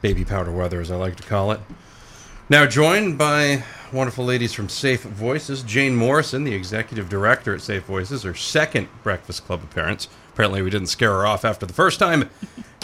[0.00, 1.60] baby powder weather, as I like to call it.
[2.50, 7.84] Now, joined by wonderful ladies from Safe Voices, Jane Morrison, the executive director at Safe
[7.84, 10.08] Voices, her second Breakfast Club appearance.
[10.32, 12.30] Apparently, we didn't scare her off after the first time.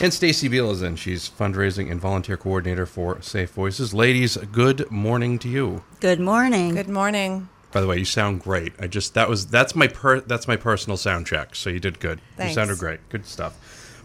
[0.00, 0.96] And Staci Beal is in.
[0.96, 3.94] She's fundraising and volunteer coordinator for Safe Voices.
[3.94, 5.84] Ladies, good morning to you.
[6.00, 6.74] Good morning.
[6.74, 7.48] Good morning.
[7.72, 8.72] By the way, you sound great.
[8.78, 11.54] I just that was that's my per that's my personal sound check.
[11.54, 12.20] So you did good.
[12.36, 12.50] Thanks.
[12.50, 13.08] You sounded great.
[13.08, 13.56] Good stuff.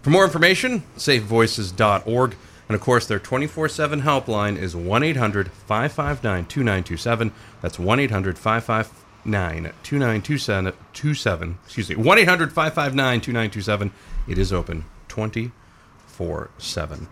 [0.02, 2.36] For more information, safevoices.org.
[2.70, 7.31] And of course, their 24 7 helpline is 1 800 559 2927.
[7.61, 11.58] That's 1 800 559 2927.
[11.66, 13.91] Excuse me, 1 800 559 2927.
[14.27, 17.08] It is open 24 7.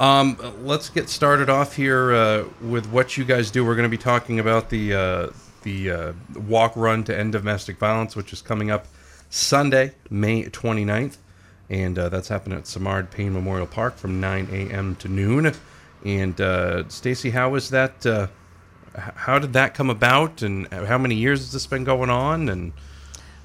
[0.00, 3.66] Um, let's get started off here uh, with what you guys do.
[3.66, 5.28] We're going to be talking about the uh,
[5.62, 8.86] the uh, walk run to end domestic violence, which is coming up
[9.28, 11.18] Sunday, May 29th
[11.72, 14.94] and uh, that's happening at Simard Payne Memorial Park from 9 a.m.
[14.96, 15.52] to noon.
[16.04, 18.04] And uh, Staci, how was that?
[18.04, 18.26] Uh,
[18.94, 22.48] how did that come about, and how many years has this been going on?
[22.50, 22.72] And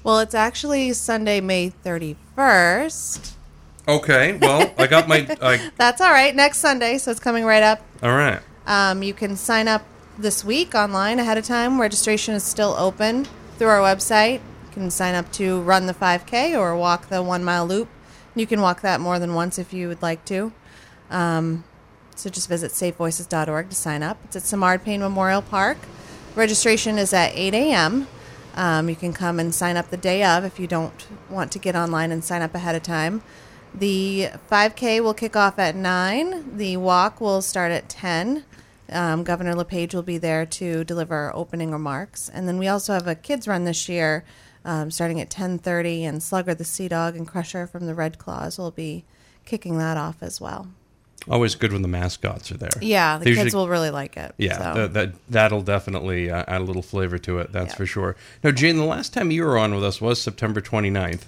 [0.04, 3.32] Well, it's actually Sunday, May 31st.
[3.88, 5.26] okay, well, I got my.
[5.42, 6.34] I, That's all right.
[6.36, 7.80] Next Sunday, so it's coming right up.
[8.02, 9.82] all right, Um, you can sign up
[10.18, 11.80] this week online ahead of time.
[11.80, 13.26] Registration is still open
[13.56, 14.40] through our website.
[14.66, 17.88] You can sign up to run the 5K or walk the one mile loop.
[18.38, 20.52] You can walk that more than once if you would like to.
[21.10, 21.64] Um,
[22.14, 24.18] so just visit safevoices.org to sign up.
[24.24, 25.78] It's at Simard Payne Memorial Park.
[26.34, 28.08] Registration is at 8 a.m.
[28.54, 31.58] Um, you can come and sign up the day of if you don't want to
[31.58, 33.22] get online and sign up ahead of time.
[33.74, 36.56] The 5K will kick off at 9.
[36.56, 38.44] The walk will start at 10.
[38.90, 42.28] Um, Governor LePage will be there to deliver opening remarks.
[42.28, 44.24] And then we also have a kids run this year
[44.64, 48.58] um, starting at 10.30 and Slugger the Sea Dog and Crusher from the Red Claws
[48.58, 49.04] will be
[49.44, 50.68] kicking that off as well.
[51.30, 52.70] always good when the mascots are there.
[52.80, 54.34] Yeah, the They kids usually- will really like it.
[54.38, 54.74] Yeah, so.
[54.80, 57.52] that, that that'll definitely uh, add a little flavor to it.
[57.52, 57.76] That's Yeah.
[57.76, 58.16] for sure.
[58.42, 61.22] Now, Jane, the last time you were on with us was September 29th.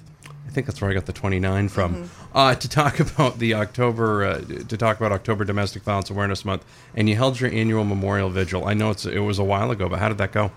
[0.46, 1.94] I think that's where I got the 29 from.
[1.94, 2.36] Mm-hmm.
[2.36, 4.38] Uh, to talk about the October, uh,
[4.68, 6.64] to talk about October Domestic Violence Awareness Month,
[6.94, 8.66] and you held your annual memorial vigil.
[8.66, 10.50] I know it's it was a while ago, but how did that go?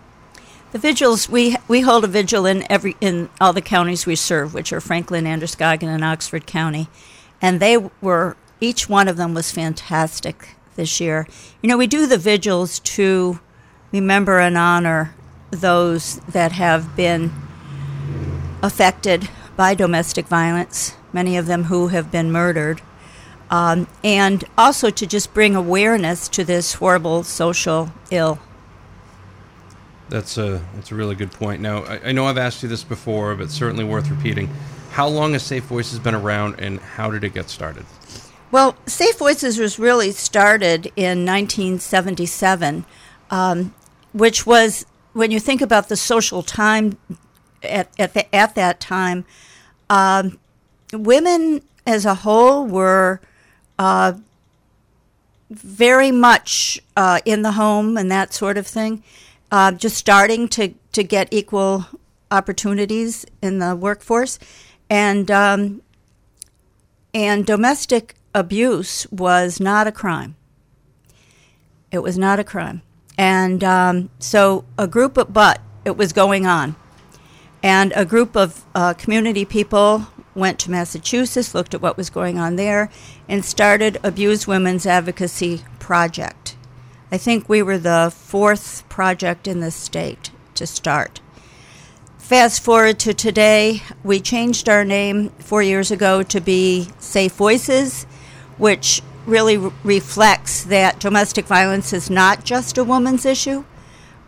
[0.74, 4.56] The vigils we we hold a vigil in every in all the counties we serve,
[4.56, 6.88] which are Franklin, Androscoggin, and Oxford County,
[7.40, 11.28] and they were each one of them was fantastic this year.
[11.62, 13.40] You know, we do the vigils to
[13.92, 15.14] remember and honor
[15.52, 17.32] those that have been
[18.64, 22.82] affected by domestic violence, many of them who have been murdered,
[23.52, 28.40] um, and also to just bring awareness to this horrible social ill.
[30.14, 31.60] That's a that's a really good point.
[31.60, 34.48] Now, I, I know I've asked you this before, but certainly worth repeating.
[34.92, 37.84] How long has Safe Voices been around, and how did it get started?
[38.52, 42.86] Well, Safe Voices was really started in 1977,
[43.32, 43.74] um,
[44.12, 46.96] which was when you think about the social time
[47.64, 49.26] at at, the, at that time,
[49.90, 50.38] um,
[50.92, 53.20] women as a whole were
[53.80, 54.14] uh,
[55.50, 59.02] very much uh, in the home and that sort of thing,
[59.54, 61.86] uh, just starting to to get equal
[62.32, 64.40] opportunities in the workforce,
[64.90, 65.84] and um,
[67.14, 70.36] and domestic abuse was not a crime.
[71.92, 72.82] It was not a crime.
[73.16, 76.76] And um, so a group of, but it was going on.
[77.62, 82.40] And a group of uh, community people went to Massachusetts, looked at what was going
[82.40, 82.90] on there,
[83.30, 86.56] and started Abused Women's Advocacy Project.
[87.12, 91.20] I think we were the fourth project in the state to start.
[92.18, 98.06] Fast forward to today, we changed our name four years ago to be Safe Voices,
[98.58, 103.66] which really re- reflects that domestic violence is not just a woman's issue,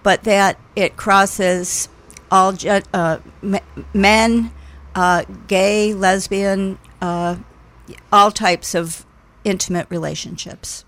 [0.03, 1.89] but that it crosses
[2.29, 3.59] all ge- uh, m-
[3.93, 4.51] men,
[4.93, 7.37] uh, gay, lesbian, uh,
[8.11, 9.05] all types of
[9.43, 10.85] intimate relationships.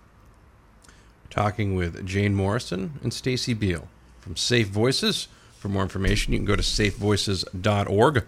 [1.38, 3.88] Talking with Jane Morrison and Staci Beal
[4.20, 5.28] from Safe Voices.
[5.60, 8.24] For more information, you can go to safevoices.org.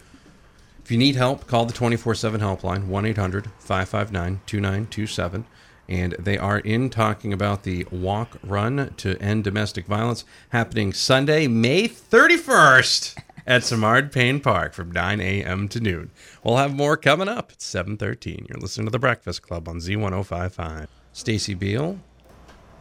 [0.83, 5.45] If you need help, call the 24 7 helpline, 1 800 559 2927.
[5.87, 11.47] And they are in talking about the walk run to end domestic violence happening Sunday,
[11.47, 13.17] May 31st
[13.47, 15.67] at Simard Payne Park from 9 a.m.
[15.69, 16.11] to noon.
[16.43, 18.45] We'll have more coming up at 713.
[18.47, 20.89] You're listening to The Breakfast Club on Z1055.
[21.11, 21.99] Stacy Beal,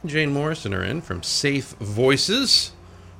[0.06, 2.70] Jane Morrison are in from Safe Voices.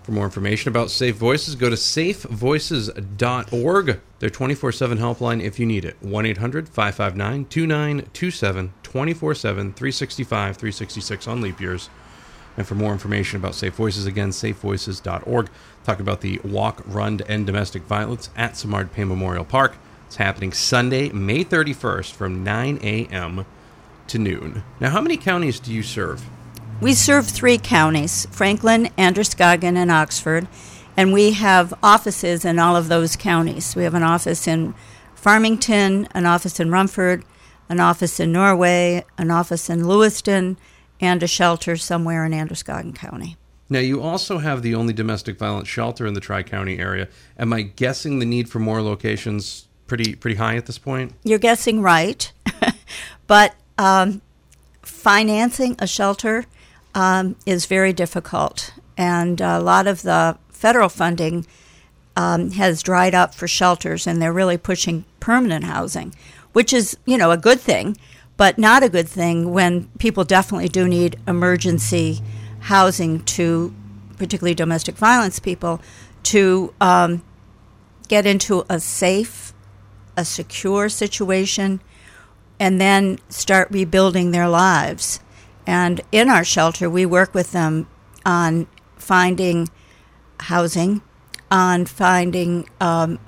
[0.04, 4.00] For more information about Safe Voices, go to safevoices.org.
[4.20, 5.96] Their 24 7 helpline if you need it.
[6.00, 11.90] 1 800 559 2927 24 7 365 366 on leap years.
[12.56, 15.50] And for more information about Safe Voices, again, safevoices.org.
[15.84, 19.76] Talk about the walk, run to end domestic violence at Payne Memorial Park.
[20.06, 23.44] It's happening Sunday, May 31st from 9 a.m.
[24.06, 24.62] to noon.
[24.80, 26.28] Now, how many counties do you serve?
[26.80, 30.46] We serve three counties Franklin, Androscoggin, and Oxford.
[30.96, 33.74] And we have offices in all of those counties.
[33.74, 34.74] We have an office in
[35.16, 37.24] Farmington, an office in Rumford,
[37.68, 40.56] an office in Norway, an office in Lewiston,
[41.00, 43.36] and a shelter somewhere in Androscoggin County.
[43.68, 47.08] Now, you also have the only domestic violence shelter in the Tri County area.
[47.38, 51.12] Am I guessing the need for more locations pretty pretty high at this point?
[51.24, 52.32] You're guessing right,
[53.26, 54.22] but um,
[54.82, 56.46] financing a shelter
[56.94, 61.46] um, is very difficult, and a lot of the federal funding
[62.16, 66.14] um, has dried up for shelters, and they're really pushing permanent housing,
[66.52, 67.96] which is you know a good thing
[68.38, 72.20] but not a good thing when people definitely do need emergency
[72.60, 73.74] housing to,
[74.16, 75.82] particularly domestic violence people,
[76.22, 77.22] to um,
[78.06, 79.52] get into a safe,
[80.16, 81.80] a secure situation,
[82.60, 85.18] and then start rebuilding their lives.
[85.68, 87.86] And in our shelter, we work with them
[88.24, 88.66] on
[88.96, 89.68] finding
[90.40, 91.02] housing,
[91.50, 93.18] on finding um,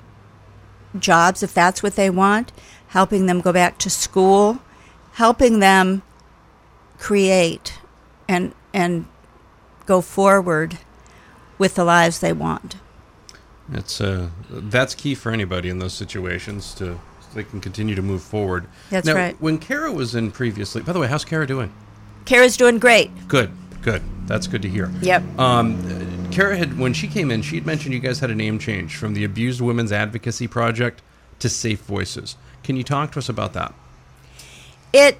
[0.97, 2.51] jobs if that's what they want,
[2.87, 4.59] helping them go back to school
[5.13, 6.01] helping them
[6.97, 7.79] create
[8.27, 9.05] and and
[9.85, 10.77] go forward
[11.57, 12.77] with the lives they want.
[13.71, 18.01] It's uh, that's key for anybody in those situations to so they can continue to
[18.01, 18.67] move forward.
[18.89, 19.41] That's now, right.
[19.41, 21.73] When Kara was in previously, by the way, how's Kara doing?
[22.25, 23.11] Kara's doing great.
[23.27, 23.51] Good,
[23.81, 24.01] good.
[24.27, 24.91] That's good to hear.
[25.01, 25.39] Yep.
[25.39, 28.59] Um, Kara had when she came in, she had mentioned you guys had a name
[28.59, 31.01] change from the Abused Women's Advocacy Project
[31.39, 32.37] to Safe Voices.
[32.63, 33.73] Can you talk to us about that?
[34.93, 35.19] It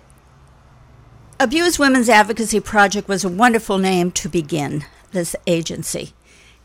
[1.39, 6.13] Abused Women's Advocacy Project was a wonderful name to begin this agency.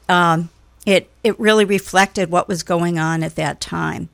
[0.08, 0.50] Um,
[0.84, 4.08] it it really reflected what was going on at that time.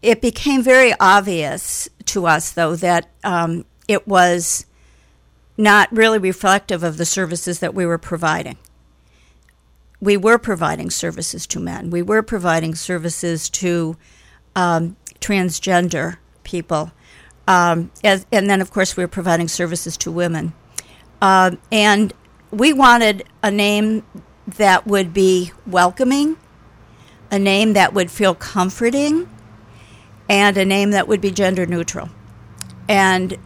[0.00, 4.64] It became very obvious to us, though, that um, it was
[5.58, 8.56] not really reflective of the services that we were providing.
[10.00, 11.90] We were providing services to men.
[11.90, 13.96] We were providing services to
[14.54, 16.92] um, transgender people.
[17.48, 20.52] Um, as, and then, of course, we were providing services to women.
[21.20, 22.12] Uh, and
[22.52, 24.04] we wanted a name
[24.46, 26.36] that would be welcoming,
[27.32, 29.28] a name that would feel comforting,
[30.28, 32.10] and a name that would be gender neutral.
[32.88, 33.36] And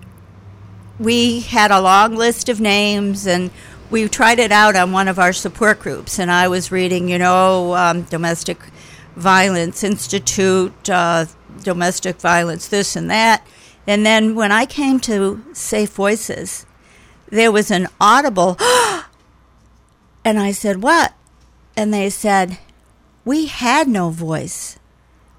[0.98, 3.50] we had a long list of names, and
[3.90, 6.18] we tried it out on one of our support groups.
[6.18, 8.58] And I was reading, you know, um, Domestic
[9.16, 11.26] Violence Institute, uh,
[11.62, 13.46] domestic violence, this and that.
[13.86, 16.66] And then when I came to Safe Voices,
[17.28, 18.56] there was an audible,
[20.24, 21.14] and I said, What?
[21.76, 22.58] And they said,
[23.24, 24.78] We had no voice.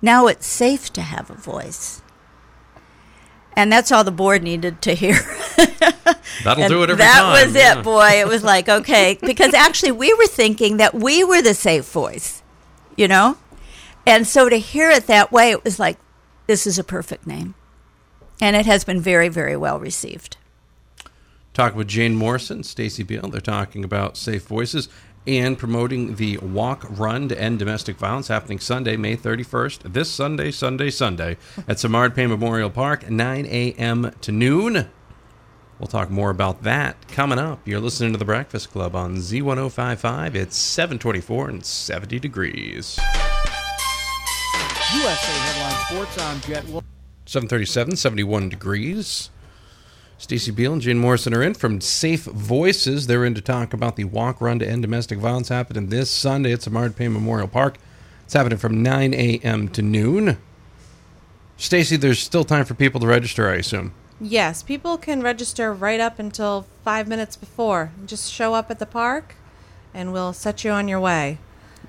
[0.02, 2.03] Now it's safe to have a voice.
[3.56, 5.14] And that's all the board needed to hear.
[6.44, 7.34] That'll do it every that time.
[7.34, 7.80] That was yeah.
[7.80, 8.10] it, boy.
[8.20, 12.42] It was like, okay, because actually we were thinking that we were the safe voice,
[12.98, 13.38] you know?
[14.06, 15.98] And so to hear it that way, it was like,
[16.48, 17.56] this is a perfect name.
[18.42, 20.38] And it has been very, very well received.
[21.54, 23.30] Talk with Jane Morrison, Staci Beal.
[23.30, 24.90] They're talking about safe voices
[25.26, 29.94] and promoting the walk run to end domestic violence happening Sunday, May 31st.
[29.94, 31.38] This Sunday, Sunday, Sunday
[31.68, 34.12] at Simard Payne Memorial Park, 9 a.m.
[34.22, 34.90] to noon.
[35.80, 37.68] We'll talk more about that coming up.
[37.68, 40.36] You're listening to The Breakfast Club on Z1055.
[40.36, 43.00] It's 724 and 70 degrees.
[44.94, 46.20] USA Headline Sports.
[46.22, 46.84] I'm Jet Wolf.
[47.26, 49.30] 737, 71 degrees.
[50.24, 53.08] Staci Beal and Jane Morrison are in from Safe Voices.
[53.08, 56.54] They're in to talk about the walk run to end domestic violence happening this Sunday
[56.54, 57.76] at Simard Payne Memorial Park.
[58.24, 59.68] It's happening from 9 a.m.
[59.68, 60.38] to noon.
[61.58, 63.92] Staci, there's still time for people to register, I assume.
[64.22, 67.92] Yes, people can register right up until five minutes before.
[68.06, 69.36] Just show up at the park,
[69.94, 71.38] and we'll set you on your way.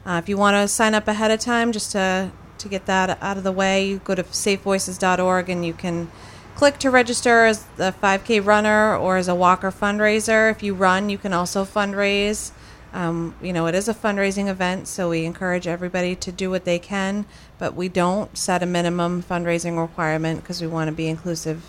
[0.04, 3.16] Uh, if you want to sign up ahead of time, just to to get that
[3.22, 6.10] out of the way, you go to safevoices.org and you can
[6.54, 10.50] click to register as a 5K runner or as a walker fundraiser.
[10.50, 12.52] If you run, you can also fundraise.
[12.92, 16.64] Um, you know, it is a fundraising event, so we encourage everybody to do what
[16.64, 17.26] they can,
[17.58, 21.64] but we don't set a minimum fundraising requirement because we want to be inclusive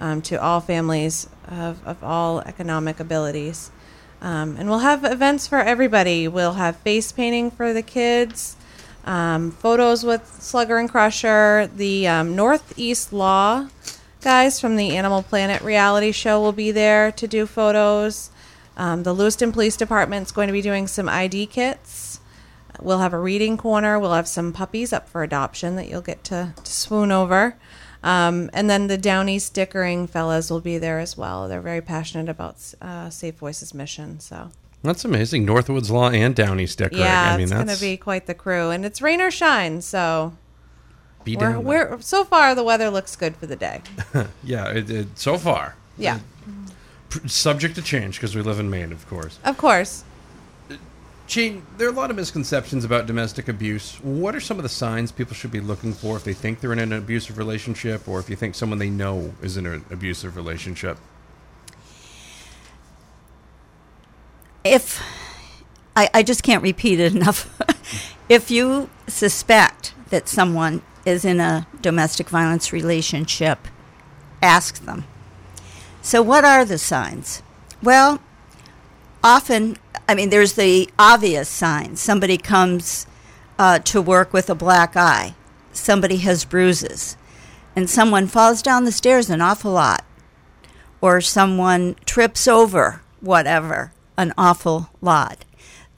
[0.00, 3.70] um, to all families of, of all economic abilities.
[4.20, 6.26] Um, and we'll have events for everybody.
[6.26, 8.56] We'll have face painting for the kids,
[9.04, 11.70] um, photos with Slugger and Crusher.
[11.72, 13.68] The um, Northeast Law
[14.24, 18.30] guys from the Animal Planet reality show will be there to do photos.
[18.74, 22.20] Um, the Lewiston Police Department is going to be doing some ID kits.
[22.80, 23.98] We'll have a reading corner.
[24.00, 27.56] We'll have some puppies up for adoption that you'll get to, to swoon over.
[28.02, 31.46] Um, and then the Downey stickering fellas will be there as well.
[31.46, 34.20] They're very passionate about uh, Safe Voices mission.
[34.20, 34.50] So
[34.82, 35.46] That's amazing.
[35.46, 37.02] Northwoods Law and Downey stickering.
[37.02, 39.82] yeah, I mean, it's going to be quite the crew, and it's rain or shine.
[39.82, 40.32] So
[41.24, 43.82] be we're, down we're so far the weather looks good for the day.
[44.44, 44.68] yeah.
[44.68, 46.20] It, it, so far, Yeah,
[47.08, 49.38] Pr- subject to change because we live in Maine, of course.
[49.44, 50.04] of course.
[51.26, 53.96] Gene, there are a lot of misconceptions about domestic abuse.
[54.02, 56.74] What are some of the signs people should be looking for if they think they're
[56.74, 60.36] in an abusive relationship, or if you think someone they know is in an abusive
[60.36, 60.98] relationship?
[64.64, 65.02] if
[65.94, 67.48] I, I just can't repeat it enough.
[68.28, 73.68] if you suspect that someone is in a domestic violence relationship,
[74.42, 75.04] ask them.
[76.02, 77.42] So, what are the signs?
[77.82, 78.20] Well,
[79.22, 79.76] often,
[80.08, 82.00] I mean, there's the obvious signs.
[82.00, 83.06] Somebody comes
[83.58, 85.34] uh, to work with a black eye,
[85.72, 87.16] somebody has bruises,
[87.74, 90.04] and someone falls down the stairs an awful lot
[91.00, 95.44] or someone trips over whatever an awful lot.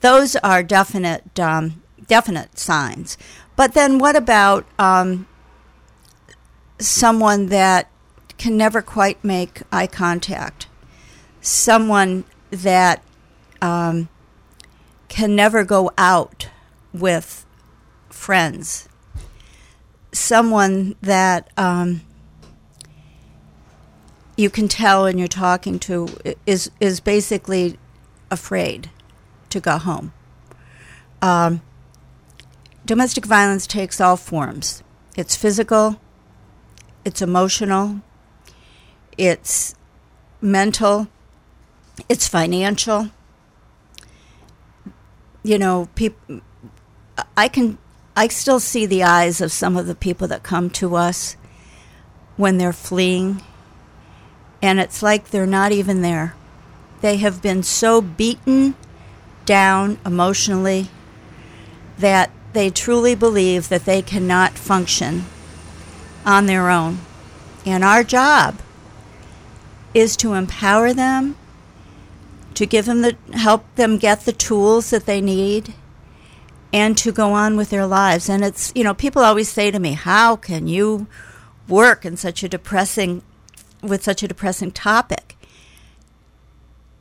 [0.01, 3.17] Those are definite um, definite signs.
[3.57, 5.27] But then what about um,
[6.79, 7.89] someone that
[8.37, 10.67] can never quite make eye contact?
[11.41, 13.03] Someone that
[13.59, 14.09] um,
[15.09, 16.49] can never go out
[16.93, 17.45] with
[18.09, 18.87] friends.
[20.11, 22.01] Someone that um,
[24.37, 26.07] you can tell when you're talking to
[26.45, 27.79] is is basically
[28.29, 28.91] afraid
[29.49, 30.13] to go home.
[31.23, 31.61] Um,
[32.87, 34.81] domestic violence takes all forms.
[35.15, 35.99] It's physical.
[37.05, 38.01] It's emotional.
[39.17, 39.75] It's
[40.41, 41.07] mental.
[42.09, 43.09] It's financial.
[45.43, 46.41] You know, people.
[47.35, 47.77] I can.
[48.15, 51.37] I still see the eyes of some of the people that come to us
[52.35, 53.43] when they're fleeing
[54.61, 56.35] and it's like they're not even there.
[57.01, 58.75] They have been so beaten
[59.45, 60.89] down emotionally
[61.97, 65.25] that they truly believe that they cannot function
[66.25, 66.97] on their own.
[67.65, 68.59] And our job
[69.93, 71.35] is to empower them,
[72.55, 75.75] to give them the help them get the tools that they need
[76.73, 78.27] and to go on with their lives.
[78.27, 81.05] And it's, you know, people always say to me, "How can you
[81.67, 83.21] work in such a depressing
[83.81, 85.37] with such a depressing topic.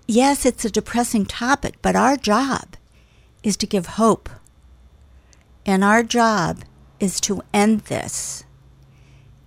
[0.06, 2.76] Yes, it's a depressing topic, but our job
[3.42, 4.28] is to give hope.
[5.66, 6.62] And our job
[7.00, 8.44] is to end this.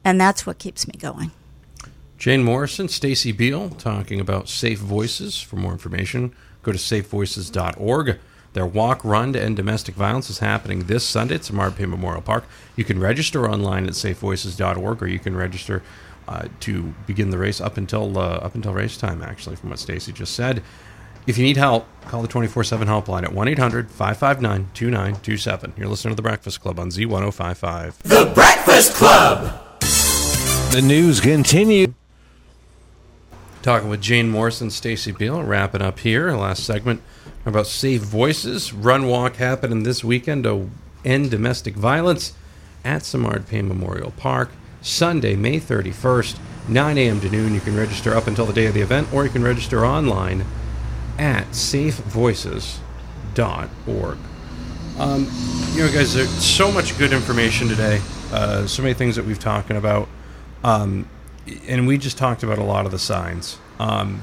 [0.04, 1.32] And that's what keeps me going.
[2.18, 5.42] Jane Morrison, Staci Beal, talking about safe voices.
[5.42, 8.20] For more information, go to safevoices.org.
[8.52, 12.44] Their walk, run to end domestic violence is happening this Sunday at Memorial Park.
[12.76, 15.84] You can register online at safevoices.org, or you can register
[16.28, 19.22] uh, to begin the race up until uh, up until race time.
[19.22, 20.62] Actually, from what Staci just said.
[21.29, 25.74] If you need help, call the 24 7 helpline at 1 800 559 2927.
[25.77, 27.98] You're listening to The Breakfast Club on Z1055.
[28.00, 29.62] The Breakfast Club.
[30.71, 31.89] The news continues.
[33.62, 36.31] Talking with Jane Morrison, Staci Beal, wrapping up here.
[36.31, 37.03] Last segment
[37.45, 38.74] about Save voices.
[38.74, 40.71] Run walk happening this weekend to
[41.05, 42.33] end domestic violence
[42.83, 44.50] at Simard Payne Memorial Park.
[44.81, 47.21] Sunday, May 31st, 9 a.m.
[47.21, 47.53] to noon.
[47.53, 50.43] You can register up until the day of the event, or you can register online
[51.20, 54.18] at safevoices.org.
[54.98, 55.28] Um,
[55.74, 58.02] you know, guys, there's so much good information today.
[58.32, 60.08] Uh, so many things that we've talking about.
[60.64, 61.08] Um,
[61.68, 63.58] and we just talked about a lot of the signs.
[63.80, 64.22] Um,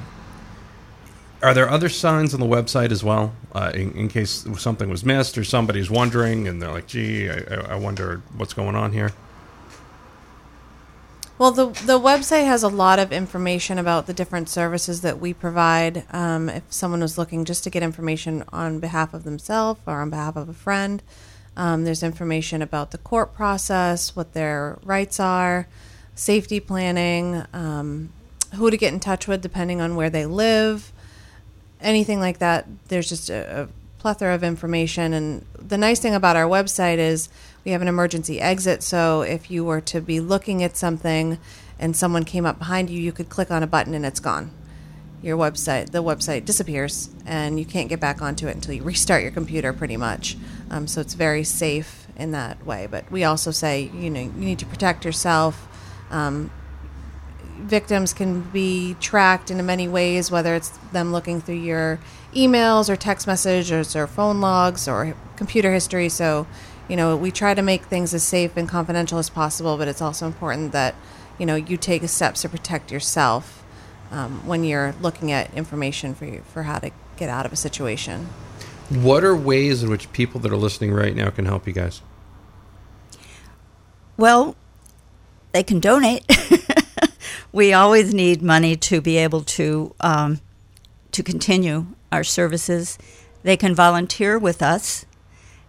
[1.43, 5.05] are there other signs on the website as well, uh, in, in case something was
[5.05, 8.93] missed or somebody's wondering and they're like, "Gee, I, I I wonder what's going on
[8.93, 9.13] here."
[11.39, 15.35] Well, the the website has a lot of information about the different services that we
[15.35, 16.05] provide.
[16.11, 20.09] Um, if someone was looking just to get information on behalf of themselves or on
[20.09, 21.03] behalf of a friend,
[21.55, 25.69] um, there's information about the court process, what their rights are,
[26.15, 28.09] safety planning, um,
[28.55, 30.91] who to get in touch with depending on where they live,
[31.83, 32.67] anything like that.
[32.89, 35.13] There's just a, a plethora of information.
[35.13, 37.29] And the nice thing about our website is
[37.67, 38.83] we have an emergency exit.
[38.83, 41.39] So if you were to be looking at something
[41.81, 44.53] and someone came up behind you, you could click on a button and it's gone.
[45.23, 49.23] your website the website disappears and you can't get back onto it until you restart
[49.23, 50.37] your computer pretty much
[50.71, 54.31] um, so it's very safe in that way but we also say you know you
[54.31, 55.67] need to protect yourself
[56.11, 56.51] um,
[57.59, 61.99] victims can be tracked in many ways whether it's them looking through your
[62.35, 66.47] emails or text messages or phone logs or computer history so
[66.89, 70.03] you know we try to make things as safe and confidential as possible but it's
[70.03, 70.95] also important that
[71.39, 73.65] you know you take steps to protect yourself
[74.11, 77.57] um, when you're looking at information for you, for how to get out of a
[77.57, 78.29] situation.
[78.89, 82.03] What are ways in which people that are listening right now can help you guys?
[84.17, 84.57] Well,
[85.53, 86.25] they can donate.
[87.53, 90.41] we always need money to be able to um,
[91.13, 92.99] to continue our services.
[93.43, 95.06] They can volunteer with us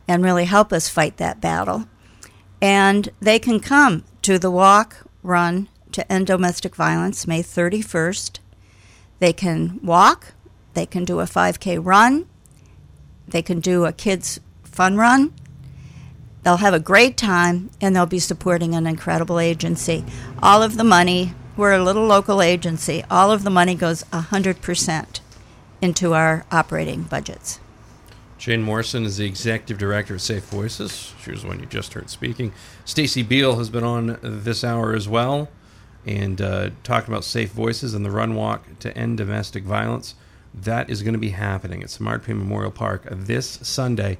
[0.07, 1.87] and really help us fight that battle.
[2.61, 8.39] And they can come to the walk, run to end domestic violence May 31st.
[9.19, 10.33] They can walk,
[10.73, 12.27] they can do a 5K run,
[13.27, 15.33] they can do a kids' fun run.
[16.43, 20.05] They'll have a great time and they'll be supporting an incredible agency.
[20.41, 25.19] All of the money, we're a little local agency, all of the money goes 100%
[25.81, 27.59] into our operating budgets.
[28.37, 31.13] Jane Morrison is the executive director of Safe Voices.
[31.23, 32.53] She was the one you just heard speaking.
[32.85, 35.49] Staci Beal has been on this hour as well
[36.05, 40.15] and uh, talking about safe voices and the run walk to end domestic violence.
[40.53, 44.17] That is going to be happening at Simard Payne Memorial Park this Sunday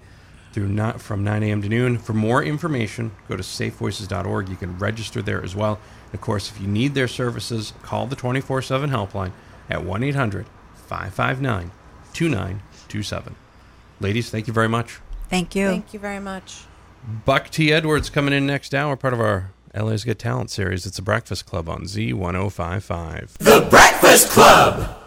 [0.52, 1.62] through not from 9 a.m.
[1.62, 1.98] to noon.
[1.98, 4.50] For more information, go to safevoices.org.
[4.50, 5.80] You can register there as well.
[6.06, 9.32] And of course, if you need their services, call the 24 7 helpline
[9.70, 11.72] at 1 800 559
[12.14, 13.36] 2927.
[14.00, 15.00] Ladies, thank you very much.
[15.30, 15.68] Thank you.
[15.68, 16.62] Thank you very much.
[17.26, 17.72] Buck T.
[17.72, 20.86] Edwards coming in next hour, part of our LA's Good Talent series.
[20.86, 23.38] It's a Breakfast Club on Z1055.
[23.38, 25.07] The Breakfast Club.